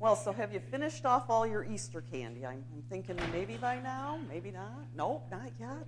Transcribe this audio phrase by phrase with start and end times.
[0.00, 2.46] Well, so have you finished off all your Easter candy?
[2.46, 4.84] I'm, I'm thinking maybe by now, maybe not.
[4.94, 5.86] Nope, not yet.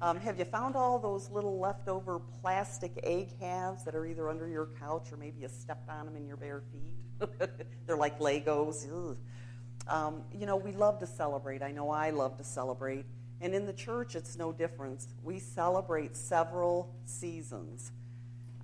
[0.00, 4.48] Um, have you found all those little leftover plastic egg halves that are either under
[4.48, 7.28] your couch or maybe you stepped on them in your bare feet?
[7.86, 9.18] They're like Legos.
[9.88, 11.62] Um, you know, we love to celebrate.
[11.62, 13.04] I know I love to celebrate.
[13.42, 15.06] And in the church, it's no different.
[15.22, 17.92] We celebrate several seasons.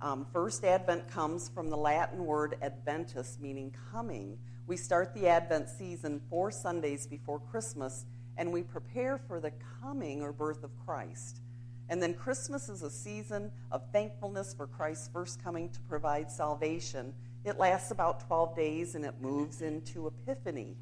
[0.01, 4.39] Um, first Advent comes from the Latin word adventus, meaning coming.
[4.67, 10.21] We start the Advent season four Sundays before Christmas and we prepare for the coming
[10.21, 11.39] or birth of Christ.
[11.87, 17.13] And then Christmas is a season of thankfulness for Christ's first coming to provide salvation.
[17.45, 20.75] It lasts about 12 days and it moves into Epiphany,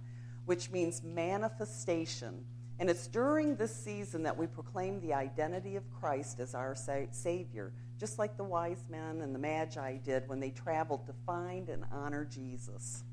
[0.45, 2.43] which means manifestation.
[2.79, 7.05] And it's during this season that we proclaim the identity of Christ as our sa-
[7.11, 11.69] Savior, just like the wise men and the Magi did when they traveled to find
[11.69, 13.03] and honor Jesus.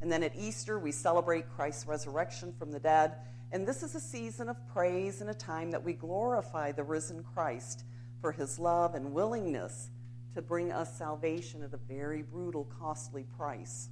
[0.00, 3.14] And then at Easter, we celebrate Christ's resurrection from the dead
[3.50, 7.22] and this is a season of praise and a time that we glorify the risen
[7.22, 7.84] Christ
[8.20, 9.90] for his love and willingness
[10.34, 13.88] to bring us salvation at a very brutal, costly price.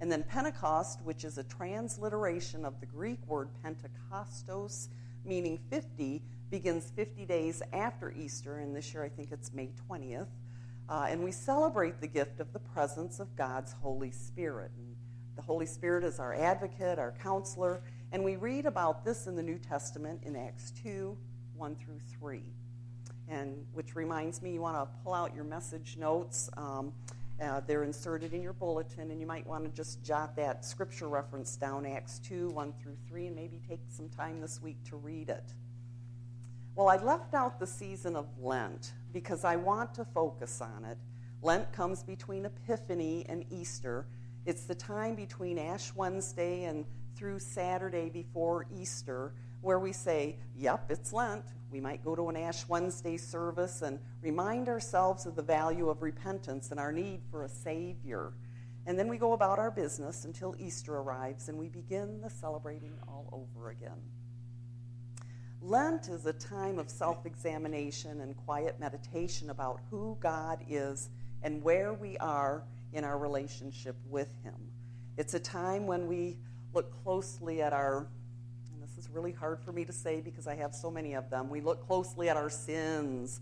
[0.00, 4.88] And then Pentecost, which is a transliteration of the Greek word Pentekostos,
[5.24, 10.28] meaning 50, begins 50 days after Easter, and this year I think it's May 20th.
[10.88, 14.72] Uh, and we celebrate the gift of the presence of God's Holy Spirit.
[14.76, 14.96] And
[15.36, 17.80] the Holy Spirit is our advocate, our counselor,
[18.12, 21.16] and we read about this in the New Testament in Acts 2
[21.56, 22.42] 1 through 3.
[23.28, 26.50] And which reminds me, you want to pull out your message notes.
[26.56, 26.92] Um,
[27.40, 31.08] uh, they're inserted in your bulletin, and you might want to just jot that scripture
[31.08, 34.96] reference down, Acts 2 1 through 3, and maybe take some time this week to
[34.96, 35.54] read it.
[36.74, 40.98] Well, I left out the season of Lent because I want to focus on it.
[41.42, 44.06] Lent comes between Epiphany and Easter.
[44.44, 50.90] It's the time between Ash Wednesday and through Saturday before Easter, where we say, Yep,
[50.90, 51.44] it's Lent.
[51.70, 56.02] We might go to an Ash Wednesday service and remind ourselves of the value of
[56.02, 58.32] repentance and our need for a Savior.
[58.84, 62.98] And then we go about our business until Easter arrives and we begin the celebrating
[63.06, 64.02] all over again.
[65.60, 71.10] Lent is a time of self examination and quiet meditation about who God is
[71.44, 74.54] and where we are in our relationship with Him.
[75.16, 76.36] It's a time when we
[76.74, 78.06] look closely at our,
[78.72, 81.28] and this is really hard for me to say because I have so many of
[81.30, 83.40] them, we look closely at our sins.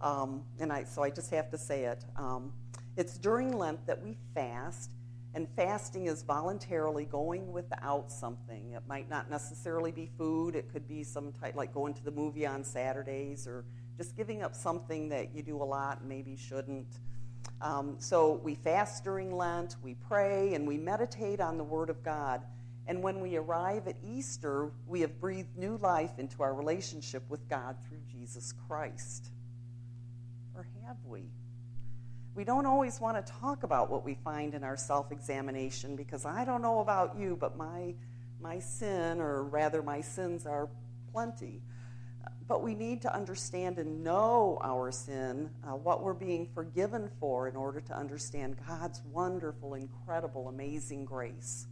[0.00, 2.04] Um, and I, so I just have to say it.
[2.16, 2.52] Um,
[2.96, 4.90] it's during Lent that we fast,
[5.34, 8.72] and fasting is voluntarily going without something.
[8.72, 12.10] It might not necessarily be food, it could be some type, like going to the
[12.10, 13.64] movie on Saturdays, or
[13.96, 16.98] just giving up something that you do a lot and maybe shouldn't.
[17.60, 22.02] Um, so we fast during Lent, we pray, and we meditate on the Word of
[22.02, 22.42] God.
[22.86, 27.48] And when we arrive at Easter, we have breathed new life into our relationship with
[27.48, 29.30] God through Jesus Christ.
[30.54, 31.24] Or have we?
[32.34, 36.26] We don't always want to talk about what we find in our self examination because
[36.26, 37.94] I don't know about you, but my,
[38.40, 40.68] my sin, or rather, my sins, are
[41.12, 41.62] plenty.
[42.48, 47.48] But we need to understand and know our sin, uh, what we're being forgiven for,
[47.48, 51.66] in order to understand God's wonderful, incredible, amazing grace.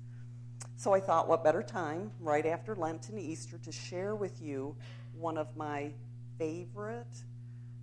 [0.77, 4.77] So I thought, what better time, right after Lent and Easter, to share with you
[5.17, 5.93] one of my
[6.39, 7.07] favorite,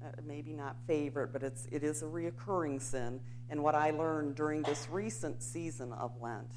[0.04, 4.36] uh, maybe not favorite, but it's, it is a reoccurring sin, and what I learned
[4.36, 6.52] during this recent season of Lent.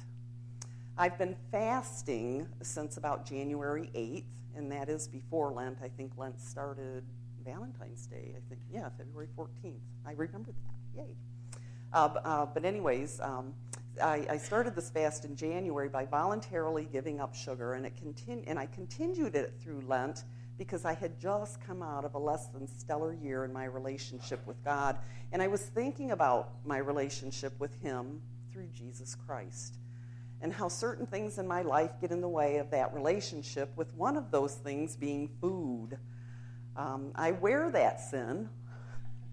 [0.97, 4.23] I've been fasting since about January 8th,
[4.55, 5.77] and that is before Lent.
[5.83, 7.03] I think Lent started
[7.43, 8.61] Valentine's Day, I think.
[8.71, 9.79] Yeah, February 14th.
[10.05, 11.01] I remember that.
[11.01, 11.15] Yay.
[11.93, 13.53] Uh, uh, but, anyways, um,
[14.01, 18.43] I, I, started this fast in January by voluntarily giving up sugar, and, it continu-
[18.47, 20.23] and I continued it through Lent
[20.57, 24.45] because I had just come out of a less than stellar year in my relationship
[24.45, 24.97] with God,
[25.31, 29.77] and I was thinking about my relationship with Him through Jesus Christ,
[30.45, 33.91] and how certain things in my life get in the way of that relationship, with
[33.95, 35.97] one of those things being food.
[36.75, 38.47] Um, I wear that sin,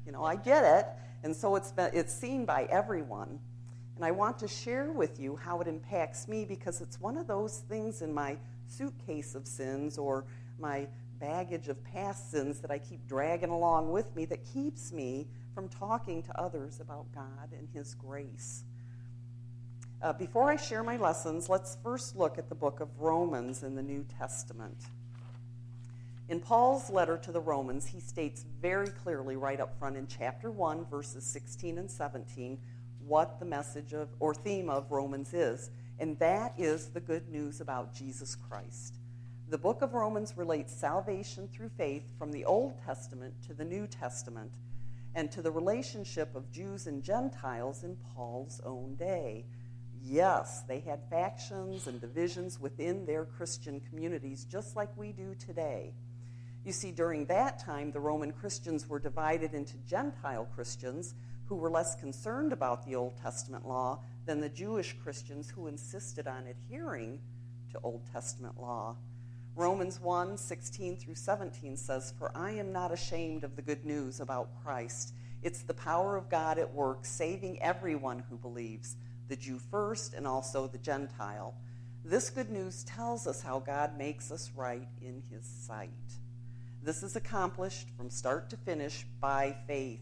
[0.07, 0.87] you know, I get it,
[1.23, 3.39] and so it's, been, it's seen by everyone.
[3.97, 7.27] And I want to share with you how it impacts me because it's one of
[7.27, 10.25] those things in my suitcase of sins or
[10.59, 10.89] my
[11.21, 15.69] baggage of past sins that I keep dragging along with me that keeps me from
[15.69, 18.65] talking to others about God and His grace.
[20.03, 23.77] Uh, before I share my lessons, let's first look at the book of Romans in
[23.77, 24.77] the New Testament.
[26.29, 30.51] In Paul's letter to the Romans, he states very clearly right up front in chapter
[30.51, 32.59] 1, verses 16 and 17,
[33.07, 35.71] what the message of or theme of Romans is.
[36.01, 38.97] and that is the good news about Jesus Christ.
[39.51, 43.87] The book of Romans relates salvation through faith from the Old Testament to the New
[43.87, 44.51] Testament
[45.15, 49.45] and to the relationship of Jews and Gentiles in Paul's own day.
[50.05, 55.95] Yes, they had factions and divisions within their Christian communities, just like we do today.
[56.65, 61.15] You see, during that time, the Roman Christians were divided into Gentile Christians
[61.47, 66.27] who were less concerned about the Old Testament law than the Jewish Christians who insisted
[66.27, 67.21] on adhering
[67.73, 68.97] to Old Testament law.
[69.55, 74.21] Romans 1 16 through 17 says, For I am not ashamed of the good news
[74.21, 75.15] about Christ.
[75.43, 78.97] It's the power of God at work, saving everyone who believes,
[79.29, 81.55] the Jew first and also the Gentile.
[82.05, 85.91] This good news tells us how God makes us right in his sight.
[86.83, 90.01] This is accomplished from start to finish by faith.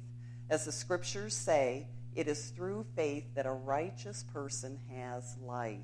[0.48, 5.78] As the scriptures say, it is through faith that a righteous person has life.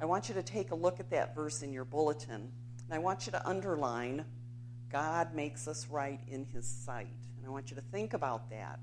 [0.00, 2.50] I want you to take a look at that verse in your bulletin,
[2.86, 4.24] and I want you to underline
[4.90, 7.08] God makes us right in his sight.
[7.36, 8.78] And I want you to think about that.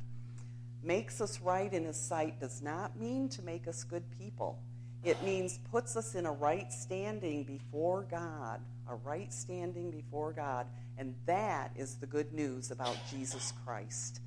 [0.83, 4.59] Makes us right in his sight does not mean to make us good people.
[5.03, 10.67] It means puts us in a right standing before God, a right standing before God.
[10.97, 14.21] And that is the good news about Jesus Christ.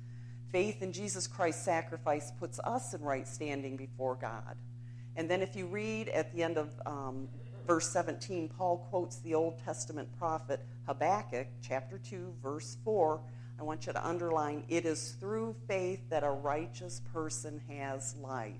[0.51, 4.57] Faith in Jesus Christ's sacrifice puts us in right standing before God.
[5.15, 7.27] And then if you read at the end of um,
[7.65, 13.21] verse 17, Paul quotes the Old Testament prophet Habakkuk, chapter 2, verse 4.
[13.59, 18.53] I want you to underline it is through faith that a righteous person has life.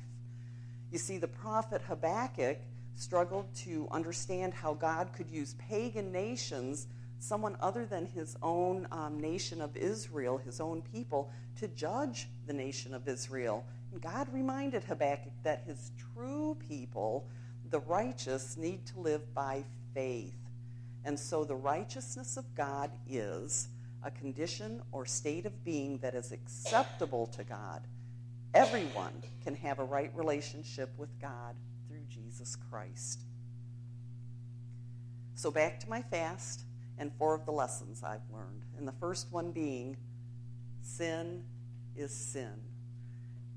[0.92, 2.58] You see, the prophet Habakkuk
[2.96, 6.88] struggled to understand how God could use pagan nations,
[7.20, 12.54] someone other than his own um, nation of Israel, his own people, to judge the
[12.54, 13.66] nation of Israel.
[13.92, 17.28] And God reminded Habakkuk that his true people,
[17.70, 19.64] the righteous, need to live by
[19.94, 20.36] faith.
[21.04, 23.68] And so the righteousness of God is
[24.06, 27.82] a condition or state of being that is acceptable to God.
[28.54, 31.56] Everyone can have a right relationship with God
[31.90, 33.22] through Jesus Christ.
[35.34, 36.62] So back to my fast
[36.98, 38.64] and four of the lessons I've learned.
[38.78, 39.98] And the first one being
[40.82, 41.44] sin
[41.98, 42.54] is sin.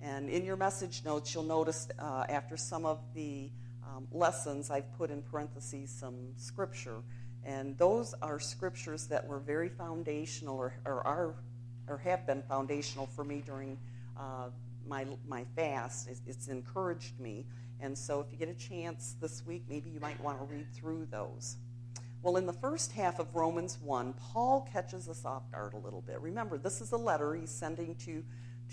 [0.00, 3.50] And in your message notes, you'll notice uh, after some of the
[3.86, 7.02] um, lessons, I've put in parentheses some scripture.
[7.44, 11.34] And those are scriptures that were very foundational or, or are
[11.88, 13.78] or have been foundational for me during
[14.18, 14.48] uh,
[14.86, 16.08] my, my fast.
[16.08, 17.46] It's, it's encouraged me.
[17.80, 20.66] And so if you get a chance this week, maybe you might want to read
[20.74, 21.56] through those.
[22.22, 26.02] Well, in the first half of Romans 1, Paul catches us off guard a little
[26.02, 26.20] bit.
[26.20, 28.22] Remember, this is a letter he's sending to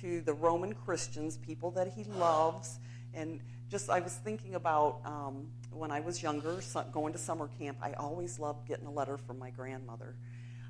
[0.01, 2.79] to the Roman Christians, people that he loves.
[3.13, 3.39] And
[3.69, 6.59] just, I was thinking about um, when I was younger,
[6.91, 10.15] going to summer camp, I always loved getting a letter from my grandmother.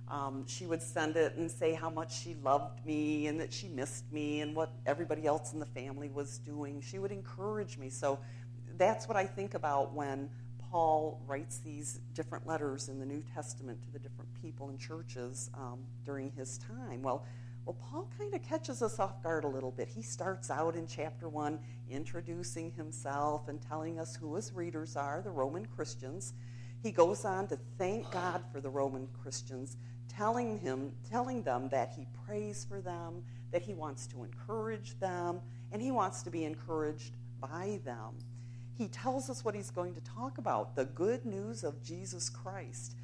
[0.08, 3.68] Um, she would send it and say how much she loved me and that she
[3.68, 6.82] missed me and what everybody else in the family was doing.
[6.82, 7.90] She would encourage me.
[7.90, 8.20] So
[8.78, 10.30] that's what I think about when
[10.72, 15.50] Paul writes these different letters in the New Testament to the different people and churches
[15.56, 17.02] um, during his time.
[17.02, 17.26] Well,
[17.66, 19.88] well, Paul kind of catches us off guard a little bit.
[19.88, 25.22] He starts out in chapter 1 introducing himself and telling us who his readers are,
[25.24, 26.34] the Roman Christians.
[26.84, 31.94] He goes on to thank God for the Roman Christians, telling him telling them that
[31.98, 35.42] he prays for them, that he wants to encourage them,
[35.72, 38.14] and he wants to be encouraged by them.
[38.78, 42.96] He tells us what he's going to talk about, the good news of Jesus Christ.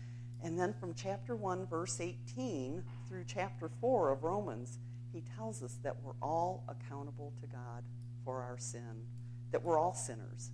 [0.43, 4.79] And then from chapter 1, verse 18 through chapter 4 of Romans,
[5.11, 7.83] he tells us that we're all accountable to God
[8.23, 9.03] for our sin,
[9.51, 10.51] that we're all sinners.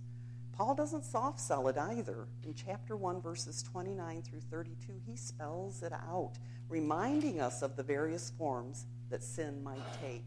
[0.50, 2.26] Paul doesn't soft sell it either.
[2.42, 6.32] In chapter 1, verses 29 through 32, he spells it out,
[6.68, 10.26] reminding us of the various forms that sin might take.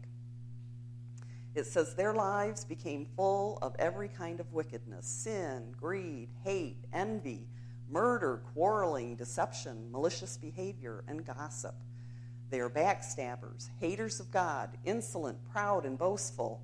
[1.54, 7.46] It says, Their lives became full of every kind of wickedness sin, greed, hate, envy
[7.90, 11.74] murder, quarreling, deception, malicious behavior, and gossip.
[12.52, 16.60] They are backstabbers, haters of God, insolent, proud, and boastful.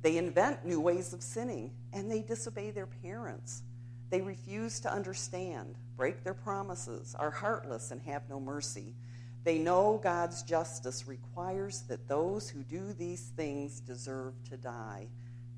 [0.00, 3.64] They invent new ways of sinning, and they disobey their parents.
[4.10, 8.94] They refuse to understand, break their promises, are heartless, and have no mercy.
[9.42, 15.08] They know God's justice requires that those who do these things deserve to die,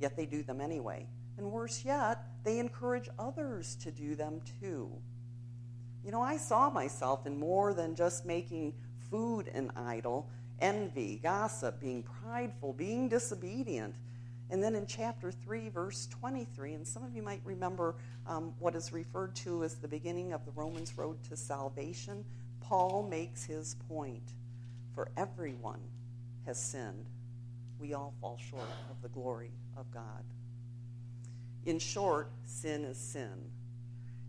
[0.00, 1.06] yet they do them anyway.
[1.36, 4.90] And worse yet, they encourage others to do them too.
[6.02, 8.72] You know, I saw myself in more than just making
[9.10, 10.28] food an idol
[10.60, 13.94] envy, gossip, being prideful, being disobedient.
[14.48, 17.96] And then in chapter 3, verse 23, and some of you might remember
[18.26, 22.24] um, what is referred to as the beginning of the Romans road to salvation,
[22.60, 24.32] Paul makes his point.
[24.94, 25.80] For everyone
[26.46, 27.06] has sinned.
[27.78, 30.24] We all fall short of the glory of God.
[31.66, 33.50] In short, sin is sin.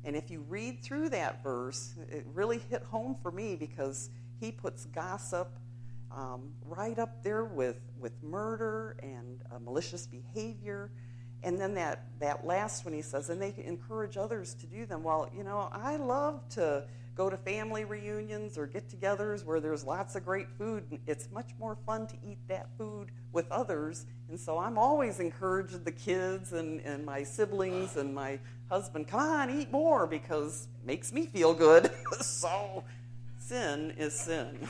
[0.04, 4.52] And if you read through that verse, it really hit home for me because he
[4.52, 5.58] puts gossip
[6.12, 10.92] um, right up there with, with murder and uh, malicious behavior.
[11.44, 15.04] And then that, that last one he says, and they encourage others to do them.
[15.04, 16.86] Well, you know, I love to
[17.18, 21.00] go to family reunions or get togethers where there's lots of great food.
[21.08, 24.06] It's much more fun to eat that food with others.
[24.30, 28.40] And so I'm always encouraging the kids and, and my siblings and my
[28.70, 31.92] husband, come on, eat more because it makes me feel good.
[32.22, 32.84] so
[33.48, 34.68] sin is sin.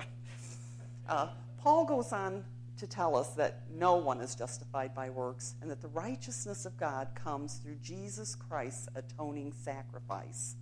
[1.08, 2.44] uh, Paul goes on
[2.78, 6.76] to tell us that no one is justified by works and that the righteousness of
[6.76, 10.54] God comes through Jesus Christ's atoning sacrifice,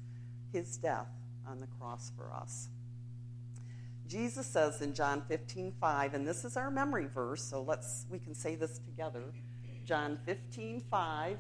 [0.53, 1.09] his death
[1.47, 2.69] on the cross for us.
[4.07, 8.19] Jesus says in John 15, 5, and this is our memory verse, so let's we
[8.19, 9.25] can say this together.
[9.85, 11.39] John 15, 5.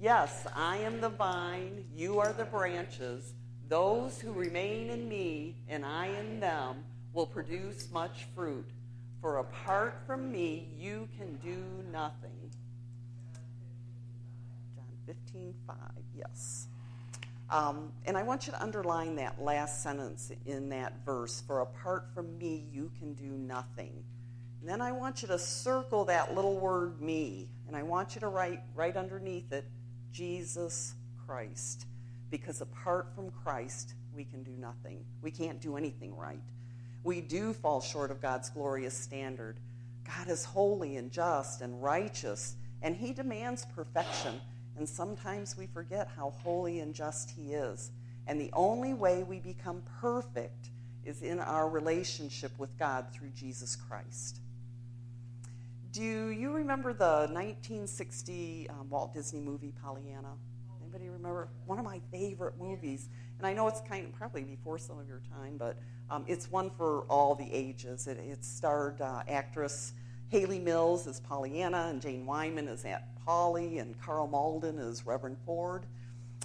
[0.00, 3.34] Yes, I am the vine, you are the branches.
[3.70, 8.68] Those who remain in me and I in them will produce much fruit.
[9.20, 11.62] For apart from me, you can do
[11.92, 12.50] nothing.
[14.74, 15.76] John 15, 5.
[16.18, 16.66] Yes.
[17.48, 22.08] Um, and I want you to underline that last sentence in that verse for apart
[22.12, 24.02] from me, you can do nothing.
[24.60, 28.20] And then I want you to circle that little word me, and I want you
[28.22, 29.64] to write right underneath it
[30.12, 31.86] Jesus Christ.
[32.30, 35.04] Because apart from Christ, we can do nothing.
[35.22, 36.40] We can't do anything right.
[37.02, 39.58] We do fall short of God's glorious standard.
[40.04, 44.40] God is holy and just and righteous, and He demands perfection.
[44.76, 47.90] And sometimes we forget how holy and just He is.
[48.26, 50.70] And the only way we become perfect
[51.04, 54.40] is in our relationship with God through Jesus Christ.
[55.92, 60.34] Do you remember the 1960 um, Walt Disney movie Pollyanna?
[60.92, 61.48] Anybody remember?
[61.66, 63.08] One of my favorite movies.
[63.38, 65.76] And I know it's kind of probably before some of your time, but
[66.10, 68.08] um, it's one for all the ages.
[68.08, 69.92] It, it starred uh, actress
[70.30, 75.36] Hayley Mills as Pollyanna, and Jane Wyman as Aunt Polly, and Karl Malden as Reverend
[75.46, 75.86] Ford.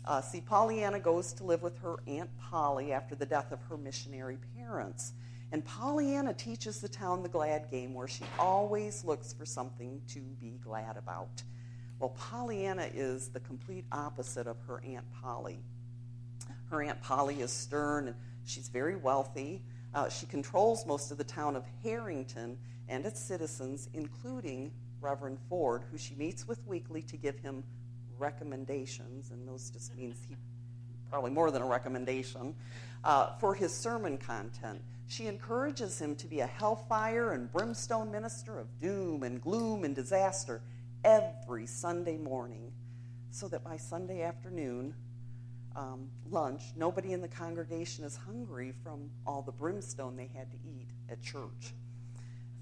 [0.06, 3.78] Uh, see, Pollyanna goes to live with her Aunt Polly after the death of her
[3.78, 5.14] missionary parents.
[5.52, 10.20] And Pollyanna teaches the town the glad game where she always looks for something to
[10.40, 11.42] be glad about.
[12.00, 15.60] Well, Pollyanna is the complete opposite of her Aunt Polly.
[16.70, 19.62] Her Aunt Polly is stern and she's very wealthy.
[19.94, 22.58] Uh, she controls most of the town of Harrington
[22.90, 27.64] and its citizens, including Reverend Ford, who she meets with weekly to give him
[28.18, 30.36] recommendations, and those just means he
[31.10, 32.56] probably more than a recommendation,
[33.04, 34.82] uh, for his sermon content.
[35.08, 39.96] She encourages him to be a hellfire and brimstone minister of doom and gloom and
[39.96, 40.62] disaster
[41.06, 42.72] every Sunday morning,
[43.30, 44.94] so that by Sunday afternoon,
[45.76, 50.58] um, lunch, nobody in the congregation is hungry from all the brimstone they had to
[50.66, 51.74] eat at church.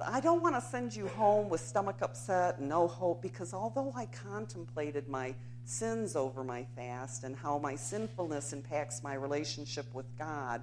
[0.06, 3.94] I don't want to send you home with stomach upset and no hope because although
[3.96, 5.34] I contemplated my
[5.64, 10.62] sins over my fast and how my sinfulness impacts my relationship with God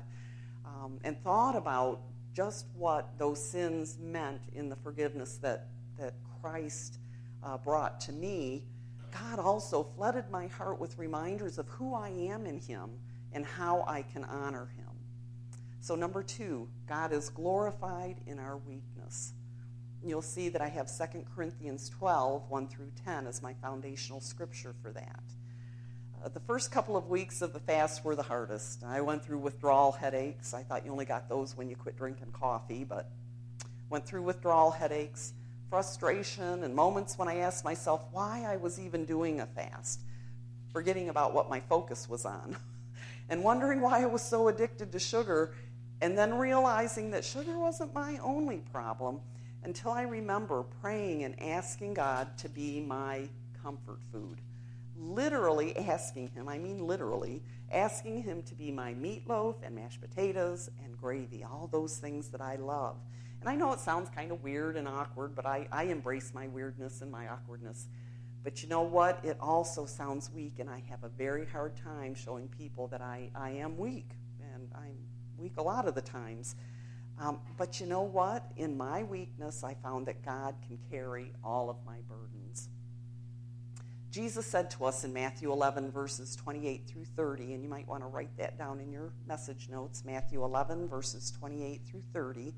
[0.66, 2.00] um, and thought about
[2.34, 5.68] just what those sins meant in the forgiveness that,
[5.98, 6.98] that Christ
[7.42, 8.64] uh, brought to me,
[9.12, 12.90] God also flooded my heart with reminders of who I am in Him
[13.32, 14.86] and how I can honor Him.
[15.80, 19.32] So, number two, God is glorified in our weakness.
[20.04, 24.74] You'll see that I have 2 Corinthians 12, 1 through 10, as my foundational scripture
[24.82, 25.22] for that.
[26.22, 28.84] Uh, the first couple of weeks of the fast were the hardest.
[28.84, 30.52] I went through withdrawal headaches.
[30.52, 33.10] I thought you only got those when you quit drinking coffee, but
[33.88, 35.32] went through withdrawal headaches,
[35.70, 40.00] frustration, and moments when I asked myself why I was even doing a fast,
[40.72, 42.56] forgetting about what my focus was on,
[43.30, 45.54] and wondering why I was so addicted to sugar
[46.00, 49.20] and then realizing that sugar wasn't my only problem
[49.62, 53.28] until I remember praying and asking God to be my
[53.62, 54.40] comfort food.
[54.96, 60.70] Literally asking Him, I mean literally, asking Him to be my meatloaf and mashed potatoes
[60.82, 62.96] and gravy, all those things that I love.
[63.40, 66.48] And I know it sounds kind of weird and awkward, but I, I embrace my
[66.48, 67.88] weirdness and my awkwardness.
[68.42, 69.24] But you know what?
[69.24, 73.30] It also sounds weak, and I have a very hard time showing people that I,
[73.34, 74.10] I am weak,
[74.54, 74.96] and I'm
[75.36, 76.54] weak a lot of the times.
[77.18, 78.50] Um, but you know what?
[78.56, 82.68] In my weakness, I found that God can carry all of my burdens.
[84.10, 88.02] Jesus said to us in Matthew 11, verses 28 through 30, and you might want
[88.02, 92.52] to write that down in your message notes Matthew 11, verses 28 through 30.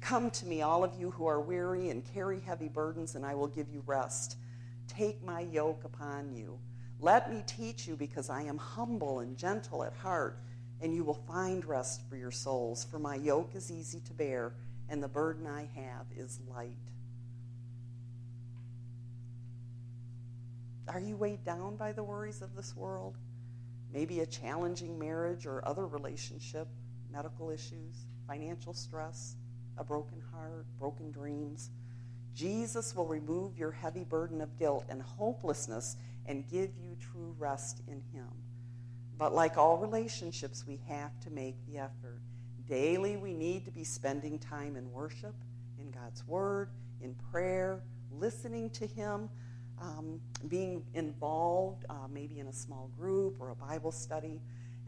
[0.00, 3.34] Come to me, all of you who are weary and carry heavy burdens, and I
[3.34, 4.36] will give you rest.
[4.88, 6.58] Take my yoke upon you.
[7.00, 10.38] Let me teach you, because I am humble and gentle at heart
[10.80, 12.84] and you will find rest for your souls.
[12.84, 14.54] For my yoke is easy to bear,
[14.88, 16.76] and the burden I have is light.
[20.88, 23.16] Are you weighed down by the worries of this world?
[23.92, 26.66] Maybe a challenging marriage or other relationship,
[27.12, 29.36] medical issues, financial stress,
[29.80, 31.70] a broken heart, broken dreams.
[32.34, 35.96] Jesus will remove your heavy burden of guilt and hopelessness
[36.26, 38.28] and give you true rest in Him.
[39.18, 42.20] But like all relationships, we have to make the effort.
[42.68, 45.34] Daily, we need to be spending time in worship,
[45.80, 46.68] in God's Word,
[47.00, 47.82] in prayer,
[48.12, 49.28] listening to Him,
[49.80, 54.40] um, being involved uh, maybe in a small group or a Bible study.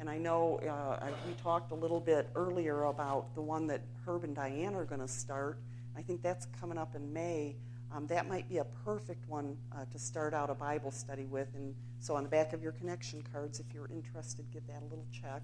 [0.02, 4.24] And I know uh, we talked a little bit earlier about the one that Herb
[4.24, 5.60] and Diane are going to start.
[5.96, 7.54] I think that's coming up in May.
[7.94, 11.54] Um, that might be a perfect one uh, to start out a Bible study with.
[11.54, 14.86] And so, on the back of your connection cards, if you're interested, give that a
[14.86, 15.40] little check.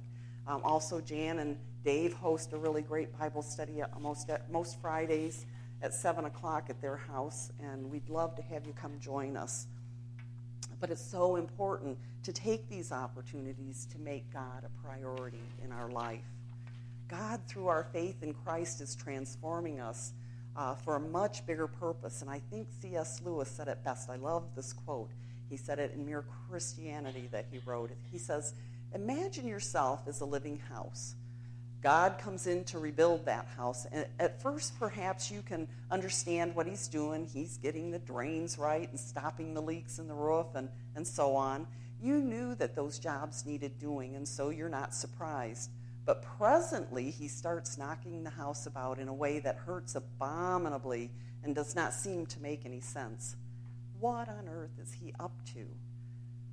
[0.49, 3.93] Um, also, Jan and Dave host a really great Bible study at,
[4.50, 5.47] most Fridays
[5.83, 9.69] at 7 o'clock at their house, and we'd love to have you come join us.
[10.80, 15.90] But it's so important to take these opportunities to make God a priority in our
[15.90, 16.25] life.
[17.08, 20.12] God, through our faith in Christ, is transforming us
[20.54, 22.20] uh, for a much bigger purpose.
[22.20, 23.23] And I think C.S.
[23.25, 24.11] Lewis said it best.
[24.11, 25.11] I love this quote.
[25.49, 27.90] He said it in Mere Christianity that he wrote.
[28.11, 28.55] He says,
[28.94, 31.14] Imagine yourself as a living house.
[31.81, 33.87] God comes in to rebuild that house.
[33.93, 37.25] And at first, perhaps you can understand what he's doing.
[37.27, 41.37] He's getting the drains right and stopping the leaks in the roof and, and so
[41.37, 41.67] on.
[42.03, 45.71] You knew that those jobs needed doing, and so you're not surprised.
[46.05, 51.11] But presently, he starts knocking the house about in a way that hurts abominably
[51.45, 53.37] and does not seem to make any sense.
[54.01, 55.67] What on earth is he up to?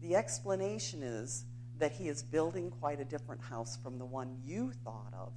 [0.02, 1.46] The explanation is
[1.80, 5.34] that he is building quite a different house from the one you thought of.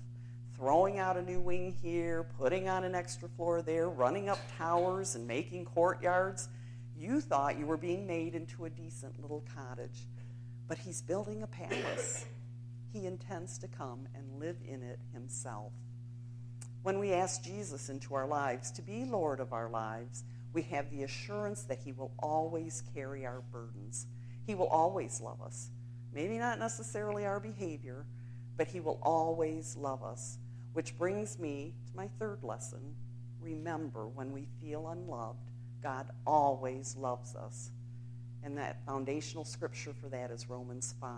[0.56, 5.14] Throwing out a new wing here, putting on an extra floor there, running up towers
[5.14, 6.48] and making courtyards.
[6.96, 10.06] You thought you were being made into a decent little cottage.
[10.66, 12.26] But he's building a palace
[12.92, 15.72] he intends to come and live in it himself.
[16.82, 20.90] When we ask Jesus into our lives to be Lord of our lives, we have
[20.90, 24.06] the assurance that He will always carry our burdens.
[24.46, 25.70] He will always love us.
[26.12, 28.04] Maybe not necessarily our behavior,
[28.56, 30.38] but He will always love us.
[30.72, 32.94] Which brings me to my third lesson.
[33.40, 35.50] Remember, when we feel unloved,
[35.82, 37.70] God always loves us.
[38.42, 41.10] And that foundational scripture for that is Romans 5.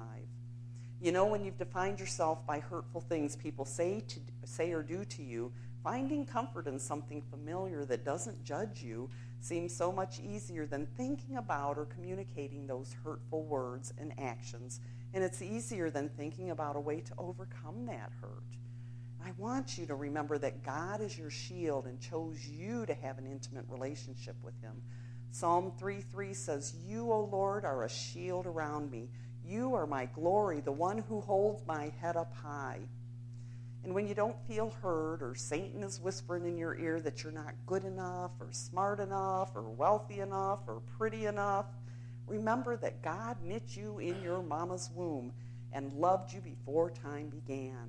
[1.03, 5.05] You know, when you've defined yourself by hurtful things people say, to, say or do
[5.07, 9.09] to you, finding comfort in something familiar that doesn't judge you
[9.41, 14.81] seems so much easier than thinking about or communicating those hurtful words and actions.
[15.13, 18.45] And it's easier than thinking about a way to overcome that hurt.
[19.25, 23.19] I want you to remember that God is your shield and chose you to have
[23.19, 24.83] an intimate relationship with Him.
[25.31, 29.09] Psalm 3 3 says, You, O Lord, are a shield around me.
[29.45, 32.81] You are my glory, the one who holds my head up high.
[33.83, 37.33] And when you don't feel heard, or Satan is whispering in your ear that you're
[37.33, 41.67] not good enough, or smart enough, or wealthy enough, or pretty enough,
[42.27, 45.33] remember that God knit you in your mama's womb
[45.73, 47.89] and loved you before time began.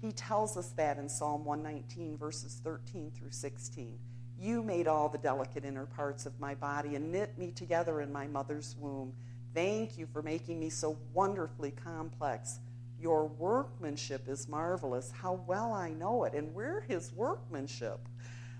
[0.00, 3.98] He tells us that in Psalm 119, verses 13 through 16.
[4.38, 8.12] You made all the delicate inner parts of my body and knit me together in
[8.12, 9.14] my mother's womb.
[9.54, 12.60] Thank you for making me so wonderfully complex.
[13.00, 15.10] Your workmanship is marvelous.
[15.10, 16.32] How well I know it.
[16.34, 18.00] And we're his workmanship.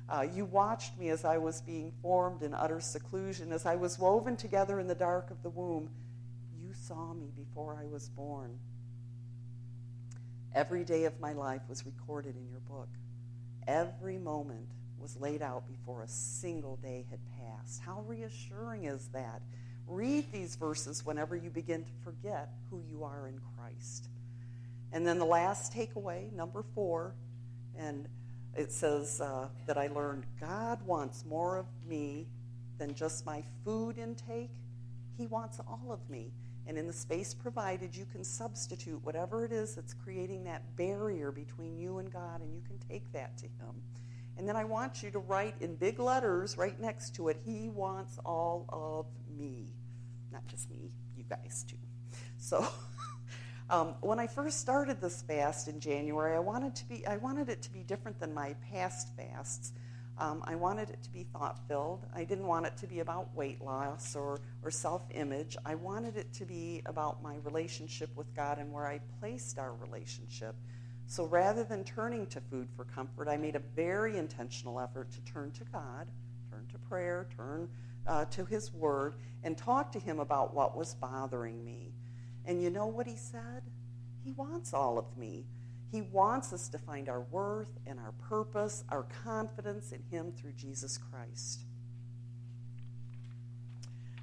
[0.09, 3.99] Uh, you watched me as I was being formed in utter seclusion, as I was
[3.99, 5.91] woven together in the dark of the womb.
[6.63, 8.59] You saw me before I was born.
[10.55, 12.89] Every day of my life was recorded in your book.
[13.67, 14.69] Every moment
[14.99, 17.83] was laid out before a single day had passed.
[17.83, 19.43] How reassuring is that?
[19.87, 24.09] Read these verses whenever you begin to forget who you are in Christ.
[24.93, 27.15] And then the last takeaway, number four,
[27.79, 28.09] and
[28.57, 32.27] it says uh, that I learned God wants more of me
[32.79, 34.55] than just my food intake.
[35.19, 36.33] He wants all of me.
[36.67, 41.31] And in the space provided, you can substitute whatever it is that's creating that barrier
[41.31, 43.83] between you and God, and you can take that to Him.
[44.37, 47.69] And then I want you to write in big letters right next to it, He
[47.69, 49.07] wants all of
[49.39, 49.69] me.
[50.33, 51.77] Not just me, you guys too.
[52.39, 52.67] So.
[53.69, 57.49] Um, when I first started this fast in January, I wanted to be I wanted
[57.49, 59.73] it to be different than my past fasts.
[60.19, 62.07] Um, I wanted it to be thought filled.
[62.15, 65.57] I didn't want it to be about weight loss or, or self image.
[65.67, 69.75] I wanted it to be about my relationship with God and where I placed our
[69.75, 70.55] relationship.
[71.07, 75.21] So rather than turning to food for comfort, I made a very intentional effort to
[75.23, 76.07] turn to God,
[76.51, 77.69] turn to prayer, turn
[78.07, 81.93] uh, to His Word, and talk to Him about what was bothering me.
[82.47, 83.63] And you know what he said?
[84.25, 85.45] He wants all of me.
[85.91, 90.53] He wants us to find our worth and our purpose, our confidence in him through
[90.53, 91.61] Jesus Christ.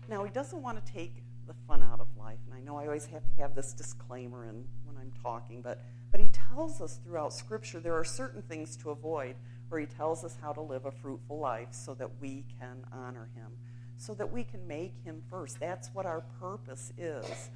[0.10, 2.40] Now, he doesn't want to take the fun out of life.
[2.46, 5.82] And I know I always have to have this disclaimer in, when I'm talking, but,
[6.12, 9.36] but he tells us throughout Scripture there are certain things to avoid,
[9.70, 13.30] where he tells us how to live a fruitful life so that we can honor
[13.36, 13.52] him,
[13.98, 15.60] so that we can make him first.
[15.60, 17.50] That's what our purpose is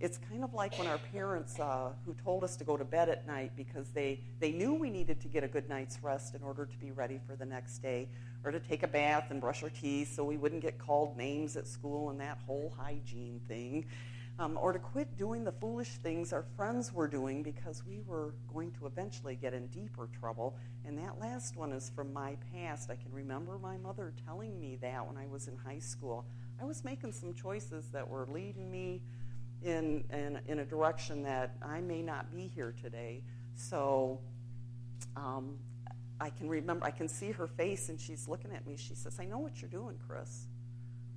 [0.00, 3.10] it's kind of like when our parents uh, who told us to go to bed
[3.10, 6.42] at night because they, they knew we needed to get a good night's rest in
[6.42, 8.08] order to be ready for the next day
[8.42, 11.54] or to take a bath and brush our teeth so we wouldn't get called names
[11.56, 13.84] at school and that whole hygiene thing
[14.40, 18.32] um, or to quit doing the foolish things our friends were doing because we were
[18.52, 20.56] going to eventually get in deeper trouble.
[20.86, 22.90] And that last one is from my past.
[22.90, 26.24] I can remember my mother telling me that when i was in high school.
[26.58, 29.02] I was making some choices that were leading me
[29.62, 33.22] in, in, in a direction that I may not be here today.
[33.54, 34.20] So
[35.16, 35.56] um,
[36.20, 38.76] I can remember, I can see her face, and she's looking at me.
[38.76, 40.46] She says, I know what you're doing, Chris.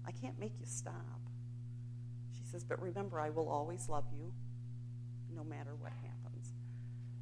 [0.05, 1.19] I can't make you stop.
[2.37, 4.33] She says, but remember, I will always love you
[5.35, 6.53] no matter what happens.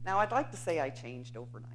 [0.05, 1.69] Now, I'd like to say I changed overnight.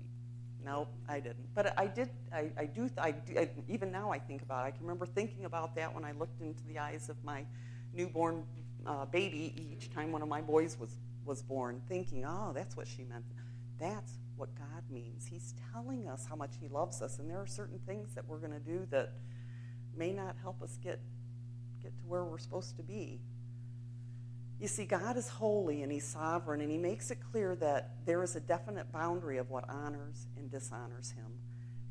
[0.64, 1.54] No, I didn't.
[1.54, 4.68] But I did, I, I do, I, I, even now I think about it.
[4.68, 7.44] I can remember thinking about that when I looked into the eyes of my
[7.94, 8.42] newborn
[8.86, 12.86] uh, baby each time one of my boys was, was born, thinking, oh, that's what
[12.86, 13.24] she meant.
[13.78, 15.26] That's what God means.
[15.26, 18.38] He's telling us how much He loves us, and there are certain things that we're
[18.38, 19.12] going to do that
[19.96, 21.00] may not help us get,
[21.82, 23.20] get to where we're supposed to be.
[24.60, 28.22] You see, God is holy and He's sovereign, and He makes it clear that there
[28.22, 31.32] is a definite boundary of what honors and dishonors Him.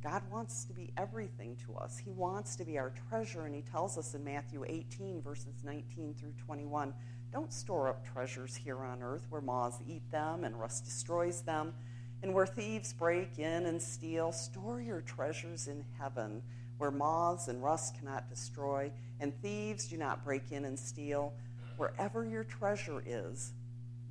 [0.06, 1.98] God wants to be everything to us.
[1.98, 6.14] He wants to be our treasure, and He tells us in Matthew 18, verses 19
[6.14, 6.94] through 21
[7.32, 11.74] don't store up treasures here on earth where moths eat them and rust destroys them,
[12.22, 14.32] and where thieves break in and steal.
[14.32, 16.42] Store your treasures in heaven
[16.78, 21.34] where moths and rust cannot destroy, and thieves do not break in and steal.
[21.78, 23.54] Wherever your treasure is,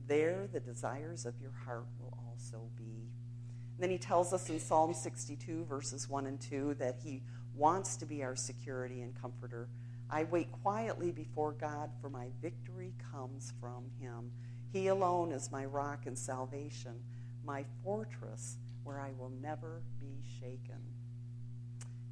[0.08, 2.83] there the desires of your heart will also be.
[3.78, 7.22] Then he tells us in Psalm 62, verses 1 and 2, that he
[7.54, 9.68] wants to be our security and comforter.
[10.10, 14.30] I wait quietly before God, for my victory comes from him.
[14.72, 16.94] He alone is my rock and salvation,
[17.44, 20.80] my fortress where I will never be shaken.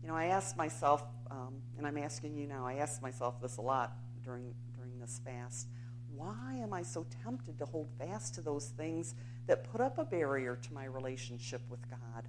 [0.02, 3.58] You know, I asked myself, um, and I'm asking you now, I asked myself this
[3.58, 3.92] a lot
[4.24, 5.68] during, during this fast.
[6.14, 9.14] Why am I so tempted to hold fast to those things
[9.46, 12.24] that put up a barrier to my relationship with God.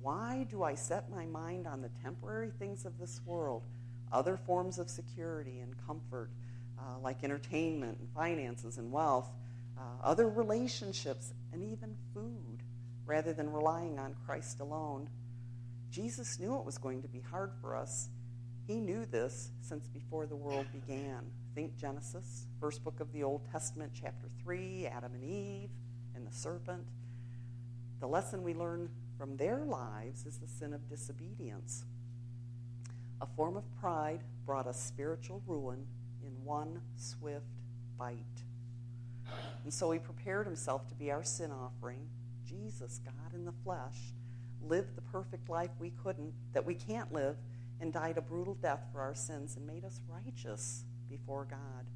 [0.00, 3.62] Why do I set my mind on the temporary things of this world,
[4.10, 6.30] other forms of security and comfort,
[6.78, 9.30] uh, like entertainment and finances and wealth,
[9.78, 12.62] uh, other relationships, and even food,
[13.06, 15.08] rather than relying on Christ alone?
[15.90, 18.08] Jesus knew it was going to be hard for us.
[18.66, 21.20] He knew this since before the world began.
[21.54, 25.70] Think Genesis, first book of the Old Testament, chapter 3, Adam and Eve,
[26.22, 26.84] and the serpent.
[28.00, 31.84] The lesson we learn from their lives is the sin of disobedience.
[33.20, 35.84] A form of pride brought us spiritual ruin
[36.24, 37.44] in one swift
[37.98, 38.16] bite.
[39.64, 42.08] And so he prepared himself to be our sin offering.
[42.46, 44.14] Jesus, God in the flesh,
[44.64, 47.36] lived the perfect life we couldn't, that we can't live,
[47.80, 51.86] and died a brutal death for our sins and made us righteous before God.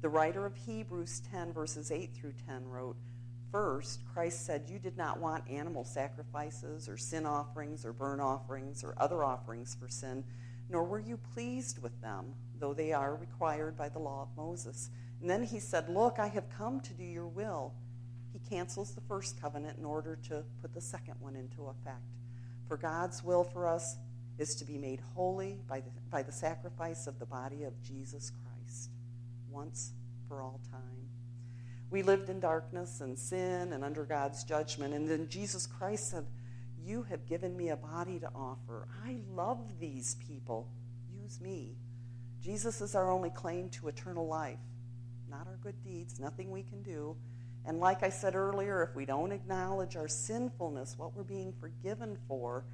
[0.00, 2.96] The writer of Hebrews 10, verses 8 through 10 wrote,
[3.52, 8.82] First, Christ said, You did not want animal sacrifices or sin offerings or burnt offerings
[8.82, 10.24] or other offerings for sin,
[10.70, 14.88] nor were you pleased with them, though they are required by the law of Moses.
[15.20, 17.74] And then he said, Look, I have come to do your will.
[18.32, 22.00] He cancels the first covenant in order to put the second one into effect.
[22.66, 23.96] For God's will for us
[24.38, 28.30] is to be made holy by the, by the sacrifice of the body of Jesus
[28.30, 28.90] Christ,
[29.50, 29.92] once
[30.26, 31.01] for all time.
[31.92, 36.24] We lived in darkness and sin and under God's judgment, and then Jesus Christ said,
[36.82, 38.88] You have given me a body to offer.
[39.04, 40.70] I love these people.
[41.22, 41.76] Use me.
[42.42, 44.58] Jesus is our only claim to eternal life,
[45.30, 47.14] not our good deeds, nothing we can do.
[47.66, 52.16] And like I said earlier, if we don't acknowledge our sinfulness, what we're being forgiven
[52.26, 52.64] for,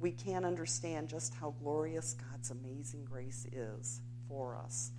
[0.00, 4.90] we can't understand just how glorious God's amazing grace is for us.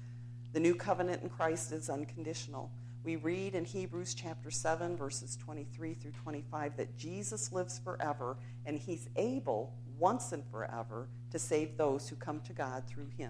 [0.53, 2.69] The new covenant in Christ is unconditional.
[3.05, 8.79] We read in Hebrews chapter 7, verses 23 through 25, that Jesus lives forever and
[8.79, 13.29] he's able, once and forever, to save those who come to God through him.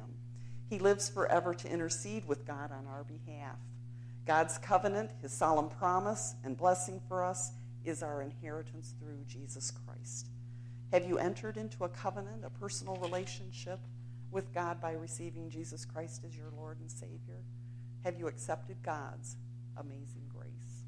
[0.70, 3.58] He lives forever to intercede with God on our behalf.
[4.26, 7.52] God's covenant, his solemn promise and blessing for us,
[7.84, 10.30] is our inheritance through Jesus Christ.
[10.94, 13.80] Have you entered into a covenant, a personal relationship
[14.32, 17.44] with God by receiving Jesus Christ as your Lord and Savior?
[18.06, 19.36] Have you accepted God's
[19.78, 20.84] amazing grace?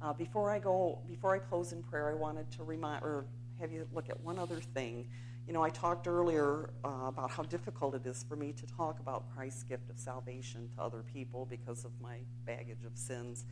[0.00, 3.26] Uh, before I go, before I close in prayer, I wanted to remind or
[3.60, 5.08] have you look at one other thing.
[5.46, 9.00] You know, I talked earlier uh, about how difficult it is for me to talk
[9.00, 13.46] about Christ's gift of salvation to other people because of my baggage of sins.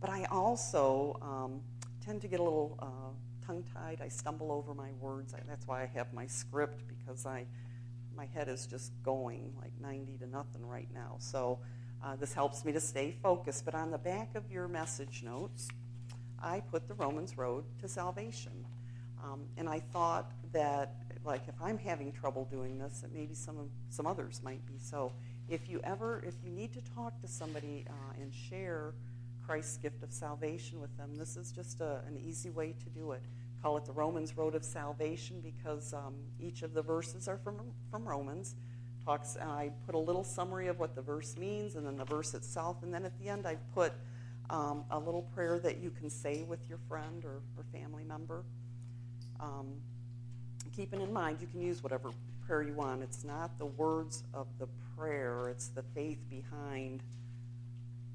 [0.00, 1.60] But I also um,
[2.04, 4.00] tend to get a little uh, tongue tied.
[4.00, 5.34] I stumble over my words.
[5.34, 7.44] I, that's why I have my script because I,
[8.16, 11.16] my head is just going like 90 to nothing right now.
[11.18, 11.60] So
[12.02, 13.64] uh, this helps me to stay focused.
[13.64, 15.68] But on the back of your message notes,
[16.42, 18.66] I put the Romans Road to Salvation.
[19.22, 23.58] Um, and I thought that like if I'm having trouble doing this, that maybe some
[23.58, 24.74] of, some others might be.
[24.78, 25.12] So
[25.48, 28.94] if you ever if you need to talk to somebody uh, and share
[29.46, 33.12] Christ's gift of salvation with them, this is just a, an easy way to do
[33.12, 33.22] it.
[33.62, 37.60] Call it the Romans Road of Salvation because um, each of the verses are from
[37.90, 38.56] from Romans.
[39.04, 39.36] Talks.
[39.36, 42.82] I put a little summary of what the verse means, and then the verse itself,
[42.82, 43.92] and then at the end I put
[44.50, 48.44] um, a little prayer that you can say with your friend or, or family member.
[49.40, 49.68] Um,
[50.74, 52.10] keeping in mind you can use whatever
[52.46, 53.02] prayer you want.
[53.02, 57.02] It's not the words of the prayer, it's the faith behind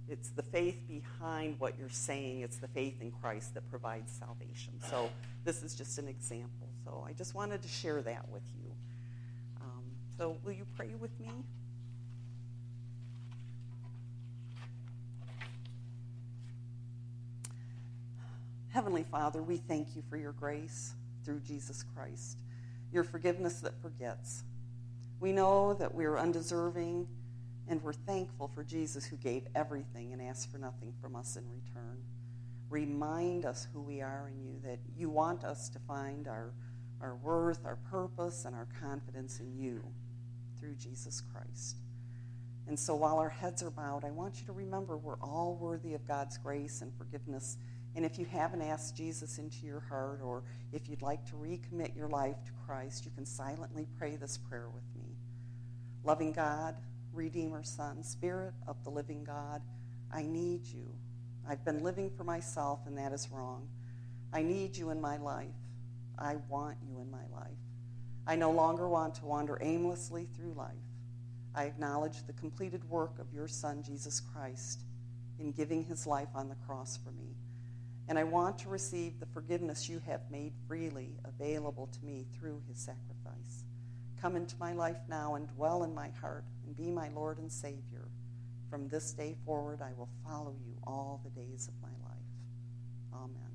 [0.09, 2.41] it's the faith behind what you're saying.
[2.41, 4.73] It's the faith in Christ that provides salvation.
[4.89, 5.09] So
[5.43, 6.69] this is just an example.
[6.85, 8.66] So I just wanted to share that with you.
[10.17, 11.29] So will you pray with me?
[18.69, 22.37] Heavenly Father, we thank you for your grace through Jesus Christ
[22.91, 24.43] your forgiveness that forgets.
[25.19, 27.07] We know that we are undeserving,
[27.67, 31.43] and we're thankful for Jesus who gave everything and asked for nothing from us in
[31.49, 31.97] return.
[32.69, 36.53] Remind us who we are in you, that you want us to find our,
[37.01, 39.83] our worth, our purpose, and our confidence in you
[40.67, 41.77] through Jesus Christ.
[42.67, 45.93] And so while our heads are bowed, I want you to remember we're all worthy
[45.93, 47.57] of God's grace and forgiveness
[47.97, 51.95] and if you haven't asked Jesus into your heart, or if you'd like to recommit
[51.95, 55.15] your life to Christ, you can silently pray this prayer with me.
[56.03, 56.75] Loving God,
[57.11, 59.63] Redeemer, Son, Spirit of the living God,
[60.13, 60.93] I need you.
[61.49, 63.67] I've been living for myself, and that is wrong.
[64.31, 65.47] I need you in my life.
[66.19, 67.57] I want you in my life.
[68.27, 70.75] I no longer want to wander aimlessly through life.
[71.55, 74.83] I acknowledge the completed work of your Son, Jesus Christ,
[75.39, 77.37] in giving his life on the cross for me
[78.07, 82.61] and I want to receive the forgiveness you have made freely available to me through
[82.67, 83.65] his sacrifice.
[84.21, 87.51] Come into my life now and dwell in my heart and be my Lord and
[87.51, 88.07] Savior.
[88.69, 92.17] From this day forward, I will follow you all the days of my life.
[93.13, 93.46] Amen.